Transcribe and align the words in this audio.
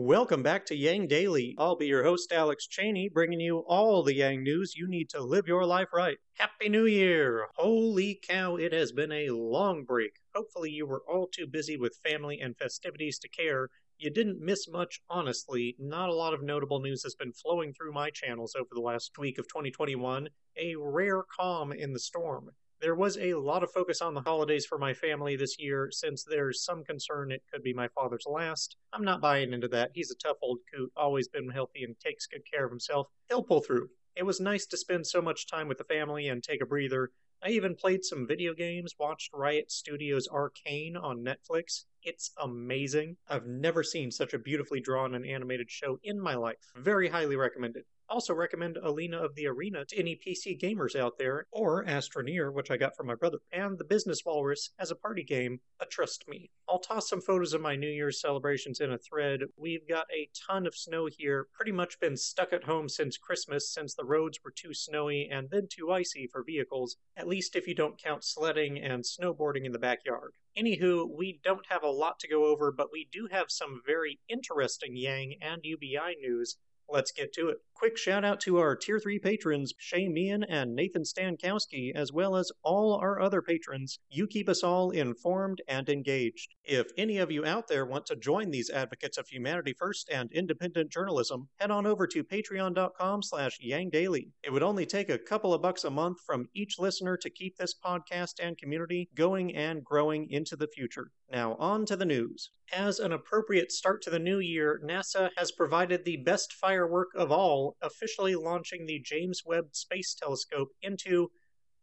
Welcome 0.00 0.44
back 0.44 0.64
to 0.66 0.76
Yang 0.76 1.08
Daily. 1.08 1.56
I'll 1.58 1.74
be 1.74 1.88
your 1.88 2.04
host, 2.04 2.30
Alex 2.30 2.68
Cheney, 2.68 3.08
bringing 3.08 3.40
you 3.40 3.64
all 3.66 4.04
the 4.04 4.14
Yang 4.14 4.44
news 4.44 4.76
you 4.76 4.86
need 4.86 5.10
to 5.10 5.20
live 5.20 5.48
your 5.48 5.66
life 5.66 5.88
right. 5.92 6.18
Happy 6.34 6.68
New 6.68 6.86
Year! 6.86 7.48
Holy 7.56 8.20
cow, 8.22 8.54
it 8.54 8.72
has 8.72 8.92
been 8.92 9.10
a 9.10 9.30
long 9.30 9.82
break. 9.82 10.12
Hopefully, 10.36 10.70
you 10.70 10.86
were 10.86 11.02
all 11.10 11.26
too 11.26 11.48
busy 11.48 11.76
with 11.76 11.98
family 12.08 12.38
and 12.40 12.56
festivities 12.56 13.18
to 13.18 13.28
care. 13.28 13.70
You 13.98 14.10
didn't 14.10 14.40
miss 14.40 14.68
much, 14.68 15.00
honestly. 15.10 15.74
Not 15.80 16.10
a 16.10 16.14
lot 16.14 16.32
of 16.32 16.44
notable 16.44 16.78
news 16.78 17.02
has 17.02 17.16
been 17.16 17.32
flowing 17.32 17.72
through 17.72 17.90
my 17.90 18.10
channels 18.10 18.54
over 18.54 18.68
the 18.70 18.80
last 18.80 19.18
week 19.18 19.36
of 19.36 19.48
2021. 19.48 20.28
A 20.58 20.76
rare 20.76 21.24
calm 21.36 21.72
in 21.72 21.92
the 21.92 21.98
storm. 21.98 22.50
There 22.80 22.94
was 22.94 23.18
a 23.18 23.34
lot 23.34 23.64
of 23.64 23.72
focus 23.72 24.00
on 24.00 24.14
the 24.14 24.20
holidays 24.20 24.64
for 24.64 24.78
my 24.78 24.94
family 24.94 25.34
this 25.34 25.58
year 25.58 25.90
since 25.90 26.22
there's 26.22 26.64
some 26.64 26.84
concern 26.84 27.32
it 27.32 27.42
could 27.52 27.64
be 27.64 27.72
my 27.72 27.88
father's 27.88 28.24
last. 28.24 28.76
I'm 28.92 29.04
not 29.04 29.20
buying 29.20 29.52
into 29.52 29.66
that. 29.68 29.90
He's 29.94 30.12
a 30.12 30.14
tough 30.14 30.36
old 30.42 30.60
coot, 30.72 30.92
always 30.96 31.26
been 31.26 31.50
healthy 31.50 31.82
and 31.82 31.98
takes 31.98 32.28
good 32.28 32.48
care 32.48 32.64
of 32.64 32.70
himself. 32.70 33.08
He'll 33.28 33.42
pull 33.42 33.62
through. 33.62 33.88
It 34.14 34.22
was 34.22 34.38
nice 34.38 34.64
to 34.66 34.76
spend 34.76 35.08
so 35.08 35.20
much 35.20 35.48
time 35.48 35.66
with 35.66 35.78
the 35.78 35.84
family 35.84 36.28
and 36.28 36.40
take 36.40 36.62
a 36.62 36.66
breather. 36.66 37.10
I 37.42 37.50
even 37.50 37.74
played 37.74 38.04
some 38.04 38.28
video 38.28 38.54
games, 38.54 38.94
watched 38.98 39.32
Riot 39.32 39.72
Studios 39.72 40.28
Arcane 40.28 40.96
on 40.96 41.24
Netflix. 41.24 41.84
It's 42.02 42.30
amazing. 42.40 43.16
I've 43.28 43.46
never 43.46 43.82
seen 43.82 44.10
such 44.10 44.32
a 44.32 44.38
beautifully 44.38 44.80
drawn 44.80 45.14
and 45.14 45.26
animated 45.26 45.70
show 45.70 45.98
in 46.02 46.20
my 46.20 46.34
life. 46.34 46.72
Very 46.76 47.08
highly 47.08 47.36
recommended. 47.36 47.84
Also 48.10 48.32
recommend 48.32 48.78
Alina 48.78 49.18
of 49.18 49.34
the 49.34 49.46
Arena 49.46 49.84
to 49.84 49.98
any 49.98 50.16
PC 50.16 50.58
gamers 50.58 50.96
out 50.96 51.18
there, 51.18 51.46
or 51.50 51.84
Astroneer, 51.84 52.50
which 52.50 52.70
I 52.70 52.78
got 52.78 52.96
from 52.96 53.06
my 53.06 53.14
brother, 53.14 53.38
and 53.52 53.76
the 53.76 53.84
Business 53.84 54.24
Walrus 54.24 54.70
as 54.78 54.90
a 54.90 54.96
party 54.96 55.22
game. 55.22 55.60
A 55.78 55.84
trust 55.84 56.26
me. 56.26 56.50
I'll 56.66 56.78
toss 56.78 57.10
some 57.10 57.20
photos 57.20 57.52
of 57.52 57.60
my 57.60 57.76
New 57.76 57.90
Year's 57.90 58.20
celebrations 58.20 58.80
in 58.80 58.92
a 58.92 58.98
thread. 58.98 59.40
We've 59.58 59.86
got 59.86 60.06
a 60.10 60.30
ton 60.48 60.66
of 60.66 60.74
snow 60.74 61.06
here, 61.06 61.48
pretty 61.52 61.72
much 61.72 62.00
been 62.00 62.16
stuck 62.16 62.54
at 62.54 62.64
home 62.64 62.88
since 62.88 63.18
Christmas 63.18 63.70
since 63.70 63.94
the 63.94 64.06
roads 64.06 64.38
were 64.42 64.52
too 64.52 64.72
snowy 64.72 65.28
and 65.30 65.50
then 65.50 65.68
too 65.70 65.92
icy 65.92 66.26
for 66.26 66.42
vehicles, 66.42 66.96
at 67.14 67.28
least 67.28 67.56
if 67.56 67.68
you 67.68 67.74
don't 67.74 68.02
count 68.02 68.24
sledding 68.24 68.78
and 68.78 69.04
snowboarding 69.04 69.66
in 69.66 69.72
the 69.72 69.78
backyard. 69.78 70.32
Anywho, 70.58 71.08
we 71.16 71.40
don't 71.44 71.66
have 71.68 71.84
a 71.84 71.90
lot 71.90 72.18
to 72.18 72.28
go 72.28 72.46
over, 72.46 72.72
but 72.72 72.88
we 72.92 73.08
do 73.12 73.28
have 73.30 73.46
some 73.48 73.80
very 73.86 74.18
interesting 74.28 74.96
Yang 74.96 75.36
and 75.40 75.60
UBI 75.64 76.16
news 76.20 76.56
Let's 76.90 77.12
get 77.12 77.34
to 77.34 77.48
it. 77.50 77.58
Quick 77.74 77.98
shout 77.98 78.24
out 78.24 78.40
to 78.40 78.56
our 78.56 78.74
Tier 78.74 78.98
3 78.98 79.18
patrons, 79.18 79.74
Shay 79.78 80.08
Meehan 80.08 80.42
and 80.42 80.74
Nathan 80.74 81.02
Stankowski, 81.02 81.92
as 81.94 82.12
well 82.12 82.34
as 82.34 82.50
all 82.62 82.94
our 82.94 83.20
other 83.20 83.42
patrons. 83.42 83.98
You 84.08 84.26
keep 84.26 84.48
us 84.48 84.62
all 84.62 84.90
informed 84.90 85.60
and 85.68 85.88
engaged. 85.88 86.54
If 86.64 86.90
any 86.96 87.18
of 87.18 87.30
you 87.30 87.44
out 87.44 87.68
there 87.68 87.84
want 87.84 88.06
to 88.06 88.16
join 88.16 88.50
these 88.50 88.70
advocates 88.70 89.18
of 89.18 89.28
humanity 89.28 89.74
first 89.78 90.08
and 90.10 90.32
independent 90.32 90.90
journalism, 90.90 91.50
head 91.60 91.70
on 91.70 91.86
over 91.86 92.06
to 92.06 92.24
patreon.com 92.24 93.22
slash 93.22 93.58
yangdaily. 93.62 94.30
It 94.42 94.50
would 94.50 94.62
only 94.62 94.86
take 94.86 95.10
a 95.10 95.18
couple 95.18 95.52
of 95.52 95.60
bucks 95.60 95.84
a 95.84 95.90
month 95.90 96.18
from 96.24 96.46
each 96.54 96.78
listener 96.78 97.18
to 97.18 97.30
keep 97.30 97.58
this 97.58 97.74
podcast 97.74 98.40
and 98.42 98.56
community 98.56 99.10
going 99.14 99.54
and 99.54 99.84
growing 99.84 100.30
into 100.30 100.56
the 100.56 100.68
future. 100.68 101.10
Now, 101.30 101.56
on 101.56 101.84
to 101.86 101.96
the 101.96 102.06
news. 102.06 102.50
As 102.72 102.98
an 102.98 103.12
appropriate 103.12 103.70
start 103.70 104.00
to 104.02 104.10
the 104.10 104.18
new 104.18 104.38
year, 104.38 104.80
NASA 104.82 105.30
has 105.36 105.52
provided 105.52 106.04
the 106.04 106.16
best 106.16 106.54
firework 106.54 107.08
of 107.14 107.30
all, 107.30 107.76
officially 107.82 108.34
launching 108.34 108.86
the 108.86 108.98
James 109.00 109.42
Webb 109.44 109.74
Space 109.74 110.14
Telescope 110.14 110.70
into, 110.80 111.30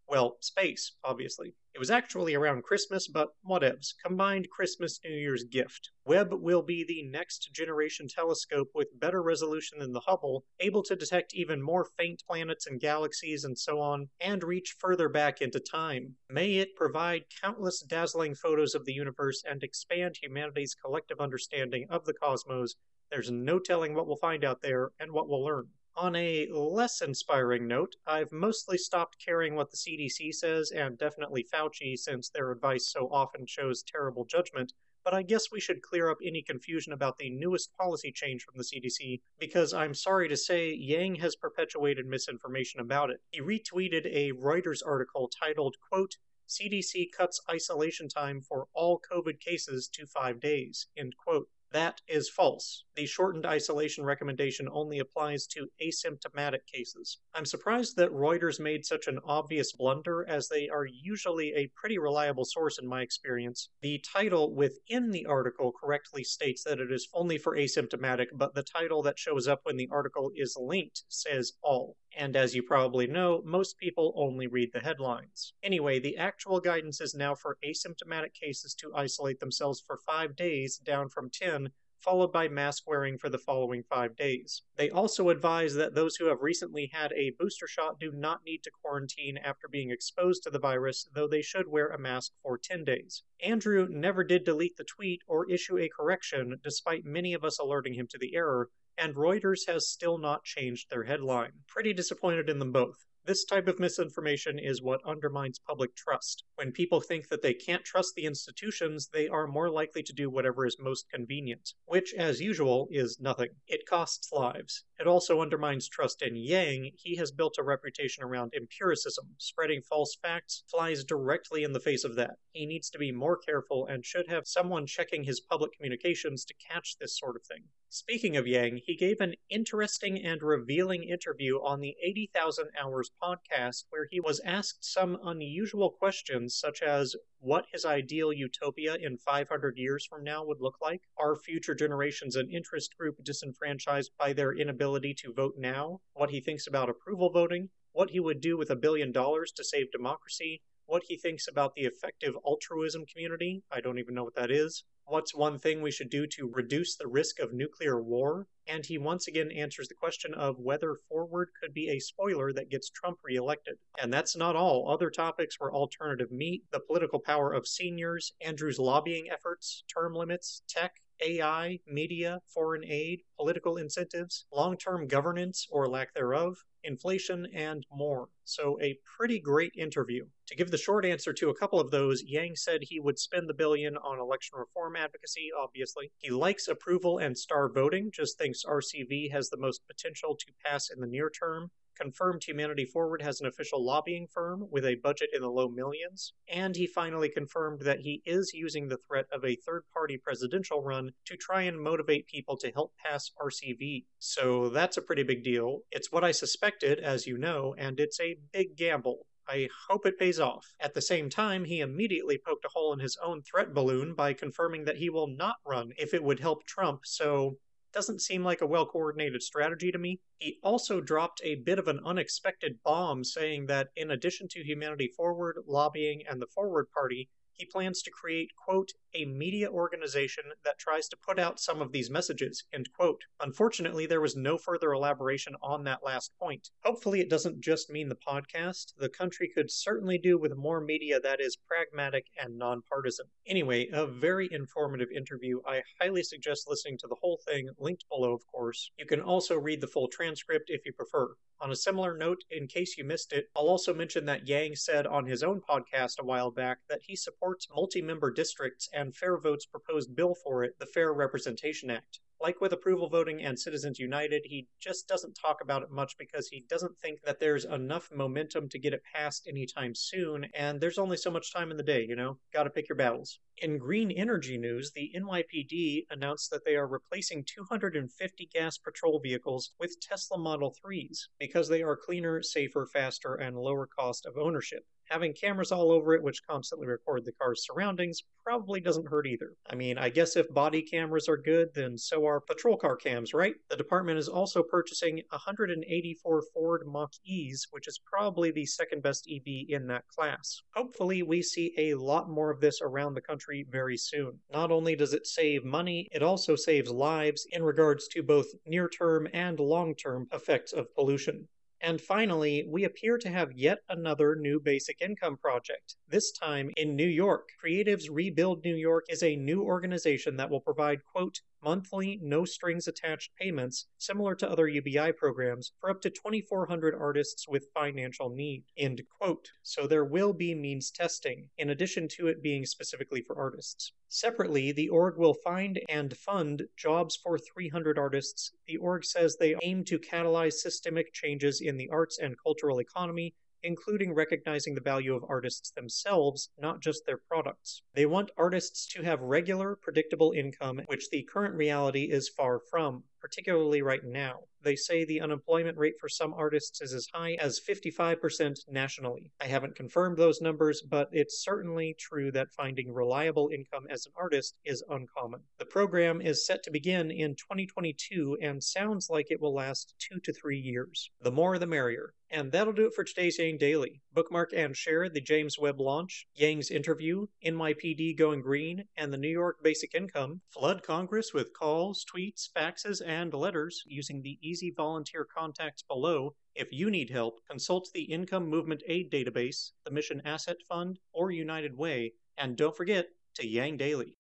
well, 0.08 0.38
space, 0.40 0.94
obviously. 1.04 1.56
It 1.74 1.80
was 1.80 1.92
actually 1.92 2.36
around 2.36 2.64
Christmas, 2.64 3.08
but 3.08 3.30
whatevs. 3.44 3.96
Combined 4.04 4.50
Christmas 4.50 5.00
New 5.04 5.12
Year's 5.12 5.44
gift. 5.44 5.90
Webb 6.06 6.32
will 6.32 6.62
be 6.62 6.84
the 6.84 7.04
next 7.10 7.52
generation 7.52 8.08
telescope 8.08 8.70
with 8.74 9.00
better 9.00 9.22
resolution 9.22 9.80
than 9.80 9.92
the 9.92 10.00
Hubble, 10.00 10.46
able 10.60 10.84
to 10.84 10.96
detect 10.96 11.34
even 11.34 11.62
more 11.62 11.84
faint 11.98 12.24
planets 12.28 12.68
and 12.68 12.80
galaxies 12.80 13.44
and 13.44 13.58
so 13.58 13.82
on, 13.82 14.08
and 14.22 14.44
reach 14.44 14.76
further 14.80 15.10
back 15.10 15.42
into 15.42 15.60
time. 15.60 16.16
May 16.30 16.56
it 16.58 16.76
provide 16.76 17.26
countless 17.42 17.82
dazzling 17.82 18.36
photos 18.36 18.76
of 18.76 18.86
the 18.86 18.94
universe 18.94 19.44
and 19.44 19.64
expand 19.64 20.18
humanity's 20.22 20.76
collective 20.76 21.20
understanding 21.20 21.88
of 21.90 22.06
the 22.06 22.14
cosmos. 22.14 22.76
There's 23.12 23.32
no 23.32 23.60
telling 23.60 23.96
what 23.96 24.08
we'll 24.08 24.18
find 24.18 24.46
out 24.46 24.62
there 24.62 24.92
and 25.00 25.12
what 25.12 25.28
we'll 25.28 25.44
learn. 25.44 25.68
On 25.98 26.14
a 26.14 26.48
less 26.52 27.02
inspiring 27.02 27.68
note, 27.68 27.96
I've 28.06 28.34
mostly 28.34 28.78
stopped 28.78 29.18
caring 29.18 29.56
what 29.56 29.72
the 29.72 29.78
CDC 29.78 30.34
says, 30.34 30.72
and 30.72 30.98
definitely 30.98 31.46
Fauci, 31.46 31.98
since 31.98 32.30
their 32.30 32.52
advice 32.52 32.92
so 32.92 33.08
often 33.10 33.46
shows 33.46 33.82
terrible 33.82 34.26
judgment. 34.26 34.74
But 35.06 35.14
I 35.14 35.22
guess 35.22 35.52
we 35.52 35.62
should 35.62 35.82
clear 35.82 36.10
up 36.10 36.18
any 36.22 36.42
confusion 36.42 36.92
about 36.92 37.18
the 37.18 37.30
newest 37.30 37.74
policy 37.78 38.12
change 38.12 38.44
from 38.44 38.58
the 38.58 38.66
CDC, 38.66 39.22
because 39.40 39.74
I'm 39.74 39.94
sorry 39.94 40.28
to 40.28 40.36
say 40.36 40.74
Yang 40.74 41.16
has 41.16 41.38
perpetuated 41.38 42.06
misinformation 42.06 42.82
about 42.82 43.10
it. 43.10 43.22
He 43.32 43.40
retweeted 43.40 44.06
a 44.06 44.34
Reuters 44.34 44.82
article 44.86 45.30
titled, 45.30 45.78
quote, 45.80 46.18
CDC 46.50 47.12
cuts 47.12 47.40
isolation 47.50 48.10
time 48.10 48.42
for 48.42 48.68
all 48.74 49.00
COVID 49.00 49.40
cases 49.40 49.88
to 49.94 50.06
five 50.06 50.42
days, 50.42 50.88
end 50.98 51.16
quote. 51.18 51.48
That 51.76 52.00
is 52.08 52.30
false. 52.30 52.86
The 52.96 53.06
shortened 53.06 53.46
isolation 53.46 54.06
recommendation 54.06 54.70
only 54.72 55.00
applies 55.00 55.46
to 55.48 55.68
asymptomatic 55.84 56.66
cases. 56.74 57.20
I'm 57.34 57.44
surprised 57.44 57.98
that 57.98 58.14
Reuters 58.14 58.62
made 58.62 58.86
such 58.86 59.08
an 59.08 59.20
obvious 59.26 59.74
blunder, 59.74 60.26
as 60.26 60.48
they 60.48 60.70
are 60.70 60.86
usually 60.86 61.54
a 61.54 61.70
pretty 61.76 61.98
reliable 61.98 62.46
source 62.46 62.80
in 62.80 62.88
my 62.88 63.02
experience. 63.02 63.68
The 63.82 64.02
title 64.10 64.56
within 64.56 65.12
the 65.12 65.26
article 65.26 65.74
correctly 65.74 66.24
states 66.24 66.64
that 66.64 66.80
it 66.80 66.94
is 66.94 67.10
only 67.14 67.38
for 67.38 67.58
asymptomatic, 67.58 68.28
but 68.32 68.54
the 68.54 68.64
title 68.64 69.04
that 69.04 69.20
shows 69.20 69.46
up 69.46 69.60
when 69.64 69.76
the 69.76 69.90
article 69.92 70.32
is 70.34 70.56
linked 70.58 71.04
says 71.10 71.52
all. 71.62 71.98
And 72.18 72.38
as 72.38 72.56
you 72.56 72.64
probably 72.64 73.08
know, 73.08 73.42
most 73.44 73.78
people 73.78 74.14
only 74.16 74.48
read 74.48 74.72
the 74.72 74.80
headlines. 74.80 75.52
Anyway, 75.62 76.00
the 76.00 76.16
actual 76.16 76.62
guidance 76.62 77.02
is 77.02 77.14
now 77.14 77.36
for 77.36 77.58
asymptomatic 77.62 78.34
cases 78.34 78.74
to 78.76 78.96
isolate 78.96 79.42
themselves 79.42 79.84
for 79.86 80.00
five 80.08 80.38
days, 80.38 80.78
down 80.78 81.10
from 81.10 81.30
10 81.30 81.65
followed 82.06 82.32
by 82.32 82.48
mask 82.48 82.84
wearing 82.86 83.18
for 83.18 83.30
the 83.30 83.38
following 83.40 83.82
five 83.90 84.16
days. 84.16 84.62
They 84.78 84.92
also 84.92 85.30
advise 85.30 85.74
that 85.74 85.96
those 85.96 86.16
who 86.16 86.28
have 86.28 86.44
recently 86.44 86.88
had 86.94 87.12
a 87.14 87.34
booster 87.40 87.66
shot 87.68 88.00
do 88.00 88.12
not 88.12 88.46
need 88.46 88.62
to 88.64 88.72
quarantine 88.84 89.40
after 89.40 89.68
being 89.68 89.90
exposed 89.90 90.44
to 90.44 90.52
the 90.52 90.60
virus, 90.60 91.08
though 91.16 91.28
they 91.28 91.42
should 91.42 91.68
wear 91.68 91.88
a 91.88 91.98
mask 91.98 92.34
for 92.44 92.60
10 92.60 92.84
days. 92.84 93.24
Andrew 93.44 93.88
never 93.90 94.24
did 94.24 94.44
delete 94.44 94.78
the 94.78 94.84
tweet 94.84 95.24
or 95.28 95.50
issue 95.50 95.80
a 95.80 95.90
correction, 95.90 96.60
despite 96.64 97.06
many 97.06 97.34
of 97.34 97.44
us 97.44 97.58
alerting 97.58 97.96
him 97.96 98.06
to 98.12 98.20
the 98.20 98.36
error, 98.36 98.70
and 99.00 99.16
Reuters 99.16 99.68
has 99.68 99.90
still 99.90 100.20
not 100.20 100.44
changed 100.44 100.92
their 100.92 101.06
headline. 101.06 101.54
Pretty 101.68 101.92
disappointed 101.92 102.52
in 102.52 102.60
them 102.60 102.72
both. 102.72 103.04
This 103.26 103.44
type 103.44 103.68
of 103.68 103.80
misinformation 103.80 104.60
is 104.60 104.84
what 104.84 105.04
undermines 105.04 105.58
public 105.58 105.96
trust. 105.96 106.44
When 106.58 106.72
people 106.72 107.02
think 107.02 107.28
that 107.30 107.42
they 107.42 107.56
can't 107.56 107.84
trust 107.84 108.14
the 108.14 108.26
institutions, 108.26 109.08
they 109.08 109.28
are 109.28 109.48
more 109.48 109.68
likely 109.68 110.04
to 110.04 110.14
do 110.14 110.30
whatever 110.30 110.64
is 110.64 110.78
most 110.78 111.10
convenient, 111.10 111.74
which, 111.86 112.14
as 112.14 112.40
usual, 112.40 112.88
is 112.92 113.20
nothing. 113.20 113.50
It 113.66 113.88
costs 113.88 114.32
lives. 114.32 114.84
It 115.00 115.08
also 115.08 115.42
undermines 115.42 115.90
trust 115.90 116.22
in 116.22 116.36
Yang. 116.36 116.92
He 116.98 117.16
has 117.16 117.32
built 117.32 117.58
a 117.58 117.64
reputation 117.64 118.24
around 118.24 118.54
empiricism. 118.56 119.34
Spreading 119.40 119.82
false 119.82 120.16
facts 120.22 120.64
flies 120.70 121.04
directly 121.04 121.64
in 121.64 121.74
the 121.74 121.80
face 121.80 122.04
of 122.04 122.14
that. 122.18 122.38
He 122.52 122.68
needs 122.68 122.92
to 122.92 123.00
be 123.00 123.12
more 123.12 123.38
careful 123.38 123.88
and 123.88 124.06
should 124.06 124.28
have 124.28 124.46
someone 124.46 124.86
checking 124.86 125.24
his 125.24 125.42
public 125.42 125.72
communications 125.76 126.46
to 126.46 126.54
catch 126.54 126.98
this 127.00 127.18
sort 127.18 127.38
of 127.38 127.44
thing. 127.44 127.64
Speaking 127.92 128.36
of 128.36 128.48
Yang, 128.48 128.78
he 128.86 128.96
gave 128.96 129.22
an 129.22 129.36
interesting 129.48 130.22
and 130.22 130.42
revealing 130.42 131.04
interview 131.04 131.62
on 131.62 131.80
the 131.80 131.96
80,000 132.02 132.72
Hours 132.78 133.12
podcast 133.22 133.86
where 133.90 134.08
he 134.10 134.20
was 134.20 134.40
asked 134.40 134.84
some 134.84 135.18
unusual 135.24 135.92
questions, 135.92 136.58
such 136.58 136.82
as 136.82 137.16
what 137.38 137.68
his 137.72 137.86
ideal 137.86 138.34
utopia 138.34 138.96
in 138.96 139.18
500 139.18 139.78
years 139.78 140.04
from 140.04 140.24
now 140.24 140.44
would 140.44 140.60
look 140.60 140.82
like. 140.82 141.04
Are 141.16 141.36
future 141.36 141.76
generations 141.76 142.36
an 142.36 142.50
interest 142.50 142.98
group 142.98 143.24
disenfranchised 143.24 144.12
by 144.18 144.34
their 144.34 144.52
inability 144.52 145.14
to 145.20 145.32
vote 145.32 145.56
now? 145.58 146.02
What 146.14 146.32
he 146.32 146.42
thinks 146.42 146.66
about 146.66 146.90
approval 146.90 147.30
voting? 147.30 147.70
What 147.92 148.10
he 148.10 148.20
would 148.20 148.42
do 148.42 148.58
with 148.58 148.72
a 148.72 148.76
billion 148.76 149.12
dollars 149.12 149.52
to 149.54 149.64
save 149.64 149.92
democracy? 149.92 150.64
What 150.86 151.04
he 151.04 151.18
thinks 151.18 151.48
about 151.48 151.76
the 151.76 151.86
effective 151.86 152.36
altruism 152.46 153.06
community? 153.06 153.64
I 153.70 153.80
don't 153.80 154.00
even 154.00 154.16
know 154.16 154.24
what 154.24 154.36
that 154.36 154.50
is 154.50 154.84
what's 155.08 155.36
one 155.36 155.60
thing 155.60 155.82
we 155.82 155.92
should 155.92 156.10
do 156.10 156.26
to 156.28 156.52
reduce 156.54 156.96
the 156.96 157.08
risk 157.08 157.40
of 157.40 157.54
nuclear 157.54 158.02
war? 158.02 158.48
And 158.68 158.86
he 158.86 158.98
once 158.98 159.28
again 159.28 159.52
answers 159.52 159.88
the 159.88 159.94
question 159.94 160.34
of 160.34 160.60
whether 160.60 160.96
Forward 161.08 161.50
could 161.62 161.74
be 161.74 161.90
a 161.90 162.00
spoiler 162.00 162.52
that 162.54 162.70
gets 162.70 162.90
Trump 162.90 163.20
reelected. 163.24 163.78
And 164.02 164.12
that's 164.12 164.36
not 164.36 164.56
all. 164.56 164.90
Other 164.90 165.10
topics 165.10 165.60
were 165.60 165.74
alternative 165.74 166.32
meat, 166.32 166.64
the 166.72 166.80
political 166.80 167.20
power 167.20 167.54
of 167.54 167.68
seniors, 167.68 168.34
Andrew's 168.42 168.80
lobbying 168.80 169.30
efforts, 169.32 169.84
term 169.94 170.14
limits, 170.14 170.64
tech, 170.68 170.96
AI, 171.22 171.80
media, 171.88 172.40
foreign 172.54 172.84
aid, 172.86 173.22
political 173.38 173.78
incentives, 173.78 174.46
long 174.52 174.78
term 174.78 175.08
governance 175.08 175.68
or 175.72 175.88
lack 175.88 176.14
thereof, 176.14 176.58
inflation, 176.84 177.48
and 177.54 177.86
more. 177.92 178.30
So, 178.44 178.80
a 178.82 178.98
pretty 179.18 179.40
great 179.40 179.74
interview. 179.76 180.26
To 180.48 180.56
give 180.56 180.72
the 180.72 180.78
short 180.78 181.06
answer 181.06 181.34
to 181.34 181.50
a 181.50 181.56
couple 181.56 181.80
of 181.80 181.92
those, 181.92 182.24
Yang 182.24 182.56
said 182.58 182.80
he 182.84 183.00
would 183.00 183.18
spend 183.18 183.50
the 183.50 183.54
billion 183.54 183.98
on 183.98 184.20
election 184.20 184.58
reform 184.58 184.96
advocacy, 184.96 185.50
obviously. 185.58 186.12
He 186.18 186.30
likes 186.30 186.68
approval 186.68 187.18
and 187.20 187.38
star 187.38 187.70
voting, 187.72 188.12
just 188.14 188.38
thinks 188.38 188.64
RCV 188.64 189.32
has 189.32 189.50
the 189.50 189.58
most 189.58 189.82
potential 189.88 190.36
to 190.36 190.54
pass 190.64 190.90
in 190.90 191.00
the 191.00 191.08
near 191.08 191.30
term 191.30 191.72
confirmed 191.96 192.44
Humanity 192.44 192.86
Forward 192.86 193.22
has 193.22 193.40
an 193.40 193.48
official 193.48 193.84
lobbying 193.84 194.28
firm 194.28 194.68
with 194.70 194.86
a 194.86 194.96
budget 194.96 195.30
in 195.34 195.42
the 195.42 195.50
low 195.50 195.70
millions, 195.70 196.34
and 196.48 196.76
he 196.76 196.88
finally 196.88 197.30
confirmed 197.30 197.82
that 197.82 198.02
he 198.02 198.22
is 198.26 198.54
using 198.54 198.88
the 198.88 198.98
threat 199.08 199.26
of 199.32 199.44
a 199.46 199.56
third 199.56 199.84
party 199.94 200.18
presidential 200.18 200.84
run 200.84 201.12
to 201.26 201.38
try 201.38 201.62
and 201.64 201.82
motivate 201.82 202.28
people 202.28 202.58
to 202.58 202.72
help 202.72 202.94
pass 202.98 203.32
RCV. 203.42 204.06
So 204.20 204.70
that's 204.70 204.98
a 204.98 205.02
pretty 205.02 205.24
big 205.24 205.44
deal. 205.44 205.80
It's 205.92 206.12
what 206.12 206.24
I 206.24 206.32
suspected, 206.32 207.00
as 207.00 207.26
you 207.26 207.38
know, 207.38 207.76
and 207.78 208.00
it's 208.00 208.20
a 208.20 208.38
big 208.52 208.76
gamble. 208.76 209.26
I 209.48 209.70
hope 209.88 210.08
it 210.08 210.18
pays 210.18 210.40
off. 210.40 210.74
At 210.80 210.96
the 210.96 211.02
same 211.02 211.30
time, 211.30 211.66
he 211.66 211.80
immediately 211.80 212.40
poked 212.44 212.66
a 212.66 212.70
hole 212.70 212.94
in 212.94 213.00
his 213.00 213.18
own 213.24 213.44
threat 213.44 213.74
balloon 213.74 214.16
by 214.16 214.34
confirming 214.34 214.86
that 214.86 214.98
he 214.98 215.10
will 215.10 215.28
not 215.28 215.58
run 215.66 215.92
if 215.98 216.16
it 216.16 216.24
would 216.24 216.40
help 216.40 216.66
Trump, 216.66 217.02
so 217.06 217.58
doesn't 217.96 218.22
seem 218.22 218.44
like 218.44 218.62
a 218.62 218.68
well 218.68 218.86
coordinated 218.86 219.42
strategy 219.42 219.92
to 219.92 219.98
me. 219.98 220.20
He 220.38 220.60
also 220.62 221.00
dropped 221.00 221.42
a 221.44 221.56
bit 221.56 221.80
of 221.80 221.88
an 221.88 222.02
unexpected 222.06 222.78
bomb 222.84 223.24
saying 223.24 223.68
that 223.68 223.88
in 223.96 224.12
addition 224.12 224.50
to 224.50 224.64
Humanity 224.64 225.08
Forward, 225.08 225.58
lobbying, 225.66 226.22
and 226.30 226.42
the 226.42 226.48
Forward 226.48 226.92
Party, 226.92 227.30
he 227.58 227.66
plans 227.66 228.02
to 228.02 228.12
create, 228.12 228.52
quote, 228.56 228.92
a 229.14 229.26
media 229.26 229.70
organization 229.70 230.44
that 230.64 230.78
tries 230.78 231.08
to 231.08 231.18
put 231.18 231.40
out 231.40 231.60
some 231.60 231.82
of 231.82 231.92
these 231.92 232.10
messages, 232.10 232.66
end 232.74 232.90
quote. 232.96 233.22
Unfortunately, 233.40 234.06
there 234.06 234.22
was 234.22 234.36
no 234.36 234.58
further 234.58 234.92
elaboration 234.92 235.56
on 235.62 235.84
that 235.86 236.04
last 236.04 236.32
point. 236.38 236.70
Hopefully, 236.84 237.22
it 237.22 237.30
doesn't 237.30 237.62
just 237.62 237.90
mean 237.90 238.10
the 238.10 238.18
podcast. 238.28 238.94
The 238.98 239.10
country 239.10 239.50
could 239.56 239.72
certainly 239.72 240.18
do 240.18 240.38
with 240.38 240.58
more 240.58 240.82
media 240.82 241.20
that 241.22 241.40
is 241.40 241.56
pragmatic 241.56 242.26
and 242.38 242.58
nonpartisan. 242.58 243.28
Anyway, 243.48 243.88
a 243.94 244.06
very 244.06 244.50
informative 244.52 245.10
interview. 245.16 245.62
I 245.66 245.82
highly 246.02 246.24
suggest 246.24 246.68
listening 246.68 246.98
to 247.00 247.08
the 247.08 247.16
whole 247.22 247.40
thing, 247.48 247.70
linked 247.80 248.04
below, 248.10 248.34
of 248.34 248.46
course. 248.48 248.92
You 248.98 249.06
can 249.06 249.22
also 249.22 249.56
read 249.56 249.80
the 249.80 249.88
full 249.88 250.10
transcript 250.10 250.70
if 250.70 250.86
you 250.86 250.92
prefer. 250.92 251.36
On 251.62 251.72
a 251.72 251.76
similar 251.76 252.18
note, 252.18 252.44
in 252.52 252.68
case 252.68 252.98
you 252.98 253.06
missed 253.06 253.32
it, 253.32 253.50
I'll 253.56 253.70
also 253.70 253.94
mention 253.94 254.26
that 254.26 254.46
Yang 254.46 254.76
said 254.76 255.08
on 255.08 255.26
his 255.26 255.42
own 255.42 255.62
podcast 255.62 256.20
a 256.20 256.26
while 256.26 256.52
back 256.52 256.80
that 256.90 257.00
he 257.02 257.16
supports 257.16 257.45
multi 257.76 258.02
member 258.02 258.32
districts 258.32 258.90
and 258.92 259.14
FairVote's 259.14 259.68
proposed 259.68 260.16
bill 260.16 260.34
for 260.34 260.64
it, 260.64 260.80
the 260.80 260.86
Fair 260.88 261.14
Representation 261.14 261.92
Act. 261.92 262.20
Like 262.42 262.60
with 262.60 262.74
approval 262.74 263.08
voting 263.08 263.44
and 263.44 263.60
Citizens 263.60 264.00
United, 264.00 264.42
he 264.46 264.68
just 264.80 265.08
doesn't 265.08 265.38
talk 265.40 265.62
about 265.62 265.84
it 265.84 265.92
much 265.92 266.18
because 266.18 266.48
he 266.48 266.66
doesn't 266.68 266.98
think 266.98 267.22
that 267.22 267.40
there's 267.40 267.66
enough 267.66 268.12
momentum 268.12 268.68
to 268.70 268.80
get 268.80 268.94
it 268.94 269.04
passed 269.14 269.48
anytime 269.48 269.94
soon, 269.94 270.46
and 270.56 270.82
there's 270.82 270.98
only 270.98 271.18
so 271.18 271.30
much 271.30 271.54
time 271.54 271.70
in 271.70 271.78
the 271.78 271.84
day, 271.84 272.04
you 272.04 272.16
know? 272.16 272.40
Gotta 272.52 272.72
pick 272.72 272.90
your 272.90 272.98
battles. 272.98 273.40
In 273.58 273.78
green 273.78 274.12
energy 274.12 274.58
news, 274.58 274.92
the 274.92 275.12
NYPD 275.16 276.08
announced 276.10 276.50
that 276.50 276.66
they 276.66 276.76
are 276.76 276.88
replacing 276.88 277.46
250 277.46 278.46
gas 278.48 278.78
patrol 278.80 279.20
vehicles 279.20 279.74
with 279.80 280.00
Tesla 280.02 280.38
Model 280.38 280.76
3s 280.84 281.28
because 281.40 281.70
they 281.70 281.84
are 281.84 281.96
cleaner, 281.96 282.42
safer, 282.42 282.86
faster, 282.86 283.36
and 283.36 283.56
lower 283.56 283.88
cost 283.88 284.26
of 284.26 284.36
ownership 284.36 284.84
having 285.10 285.34
cameras 285.34 285.72
all 285.72 285.92
over 285.92 286.14
it 286.14 286.24
which 286.24 286.46
constantly 286.48 286.88
record 286.88 287.26
the 287.26 287.32
car's 287.34 287.66
surroundings 287.66 288.24
probably 288.44 288.80
doesn't 288.80 289.08
hurt 289.08 289.26
either. 289.26 289.54
I 289.70 289.76
mean, 289.76 289.98
I 289.98 290.10
guess 290.10 290.36
if 290.36 290.54
body 290.54 290.82
cameras 290.82 291.28
are 291.28 291.38
good, 291.38 291.70
then 291.74 291.98
so 291.98 292.26
are 292.28 292.40
patrol 292.40 292.78
car 292.78 292.96
cams, 292.96 293.34
right? 293.34 293.56
The 293.70 293.76
department 293.76 294.20
is 294.20 294.30
also 294.30 294.62
purchasing 294.62 295.22
184 295.30 296.44
Ford 296.54 296.84
Mach 296.86 297.12
E's, 297.26 297.68
which 297.72 297.88
is 297.88 298.00
probably 298.06 298.52
the 298.52 298.66
second 298.66 299.02
best 299.02 299.28
EV 299.30 299.66
in 299.70 299.88
that 299.88 300.08
class. 300.08 300.62
Hopefully, 300.76 301.24
we 301.24 301.42
see 301.42 301.74
a 301.78 301.96
lot 301.96 302.30
more 302.30 302.52
of 302.52 302.60
this 302.60 302.82
around 302.82 303.16
the 303.16 303.22
country 303.22 303.66
very 303.70 303.98
soon. 303.98 304.40
Not 304.52 304.72
only 304.72 304.96
does 304.96 305.14
it 305.14 305.26
save 305.26 305.66
money, 305.66 306.08
it 306.12 306.22
also 306.22 306.56
saves 306.56 306.92
lives 306.92 307.48
in 307.52 307.64
regards 307.64 308.08
to 308.10 308.22
both 308.22 308.48
near 308.66 308.88
term 308.88 309.28
and 309.34 309.60
long 309.60 309.96
term 309.96 310.28
effects 310.32 310.74
of 310.74 310.94
pollution. 310.94 311.48
And 311.82 312.02
finally, 312.02 312.66
we 312.68 312.86
appear 312.86 313.18
to 313.18 313.30
have 313.30 313.52
yet 313.54 313.80
another 313.90 314.36
new 314.36 314.60
basic 314.60 315.02
income 315.02 315.38
project, 315.38 315.96
this 316.08 316.32
time 316.32 316.72
in 316.78 316.96
New 316.96 317.08
York. 317.08 317.50
Creatives 317.64 318.08
Rebuild 318.10 318.64
New 318.64 318.76
York 318.76 319.06
is 319.10 319.24
a 319.24 319.36
new 319.36 319.62
organization 319.62 320.38
that 320.38 320.50
will 320.50 320.62
provide, 320.62 321.04
quote, 321.06 321.42
monthly, 321.66 322.20
no 322.22 322.46
strings 322.46 322.88
attached 322.88 323.36
payments, 323.42 323.88
similar 323.98 324.36
to 324.36 324.48
other 324.50 324.68
UBI 324.68 325.12
programs, 325.14 325.72
for 325.82 325.90
up 325.90 326.00
to 326.02 326.12
2,400 326.12 326.94
artists 326.94 327.48
with 327.48 327.72
financial 327.74 328.30
need. 328.30 328.64
End 328.78 329.02
quote. 329.10 329.50
So 329.64 329.88
there 329.88 330.06
will 330.06 330.32
be 330.32 330.54
means 330.54 330.92
testing, 330.92 331.50
in 331.58 331.72
addition 331.72 332.08
to 332.10 332.28
it 332.28 332.44
being 332.44 332.68
specifically 332.68 333.22
for 333.22 333.36
artists. 333.36 333.94
Separately, 334.10 334.72
the 334.72 334.90
org 334.90 335.18
will 335.18 335.34
find 335.34 335.80
and 335.90 336.16
fund 336.16 336.62
jobs 336.78 337.16
for 337.16 337.40
300 337.40 337.98
artists. 337.98 338.52
The 338.68 338.78
org 338.78 339.04
says 339.04 339.36
they 339.36 339.56
aim 339.64 339.84
to 339.86 339.98
catalyze 339.98 340.54
systemic 340.54 341.14
changes 341.14 341.62
in 341.62 341.78
the 341.78 341.90
arts 341.90 342.20
and 342.20 342.36
cultural 342.42 342.80
economy 342.80 343.34
including 343.66 344.14
recognizing 344.14 344.76
the 344.76 344.82
value 344.82 345.16
of 345.16 345.26
artists 345.28 345.72
themselves, 345.72 346.50
not 346.58 346.82
just 346.82 347.06
their 347.06 347.18
products. 347.18 347.82
They 347.94 348.06
want 348.06 348.32
artists 348.38 348.88
to 348.94 349.04
have 349.04 349.20
regular, 349.20 349.76
predictable 349.76 350.32
income, 350.32 350.82
which 350.86 351.10
the 351.10 351.24
current 351.24 351.56
reality 351.56 352.04
is 352.12 352.30
far 352.30 352.60
from 352.70 353.04
particularly 353.26 353.82
right 353.82 354.04
now. 354.04 354.42
They 354.62 354.76
say 354.76 355.04
the 355.04 355.20
unemployment 355.20 355.80
rate 355.80 355.96
for 356.00 356.08
some 356.08 356.32
artists 356.36 356.80
is 356.80 356.94
as 356.94 357.08
high 357.12 357.38
as 357.40 357.60
55% 357.60 358.56
nationally. 358.70 359.32
I 359.42 359.46
haven't 359.46 359.76
confirmed 359.76 360.18
those 360.18 360.42
numbers, 360.42 360.84
but 360.84 361.10
it's 361.12 361.44
certainly 361.44 361.96
true 362.00 362.32
that 362.34 362.54
finding 362.54 362.94
reliable 362.94 363.50
income 363.52 363.88
as 363.90 364.06
an 364.06 364.12
artist 364.16 364.54
is 364.64 364.84
uncommon. 364.90 365.42
The 365.58 365.66
program 365.66 366.22
is 366.22 366.46
set 366.46 366.62
to 366.64 366.72
begin 366.72 367.10
in 367.10 367.34
2022 367.36 368.38
and 368.44 368.64
sounds 368.64 369.10
like 369.10 369.32
it 369.32 369.42
will 369.42 369.56
last 369.56 369.96
two 369.98 370.20
to 370.20 370.32
three 370.32 370.60
years. 370.60 371.10
The 371.22 371.32
more 371.32 371.58
the 371.58 371.66
merrier. 371.66 372.14
And 372.36 372.52
that'll 372.52 372.74
do 372.74 372.88
it 372.88 372.94
for 372.94 373.06
today's 373.06 373.40
Yang 373.40 373.60
Daily. 373.60 374.02
Bookmark 374.14 374.52
and 374.54 374.76
share 374.76 375.08
the 375.08 375.22
James 375.22 375.58
Webb 375.58 375.80
launch, 375.80 376.28
Yang's 376.34 376.70
interview, 376.70 377.28
NYPD 377.46 378.18
going 378.18 378.42
green, 378.42 378.84
and 378.98 379.14
the 379.14 379.18
New 379.18 379.30
York 379.30 379.64
basic 379.64 379.96
income. 379.96 380.42
Flood 380.50 380.84
Congress 380.84 381.34
with 381.34 381.54
calls, 381.54 382.04
tweets, 382.04 382.50
faxes, 382.54 383.02
and 383.08 383.34
letters 383.34 383.84
using 383.88 384.22
the 384.22 384.38
easy 384.42 384.70
volunteer 384.76 385.24
contacts 385.24 385.82
below. 385.84 386.36
If 386.56 386.68
you 386.74 386.92
need 386.92 387.10
help, 387.10 387.40
consult 387.50 387.88
the 387.94 388.04
Income 388.04 388.50
Movement 388.50 388.84
Aid 388.86 389.10
Database, 389.10 389.72
the 389.86 389.92
Mission 389.92 390.22
Asset 390.26 390.58
Fund, 390.68 391.00
or 391.14 391.32
United 391.32 391.78
Way, 391.78 392.16
and 392.38 392.58
don't 392.58 392.76
forget 392.76 393.08
to 393.36 393.48
Yang 393.48 393.78
Daily. 393.78 394.18